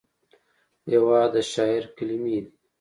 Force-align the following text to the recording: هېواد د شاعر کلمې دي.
هېواد 0.91 1.29
د 1.33 1.35
شاعر 1.51 1.83
کلمې 1.97 2.37
دي. 2.43 2.51